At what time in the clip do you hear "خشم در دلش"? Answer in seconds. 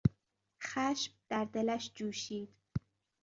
0.63-1.91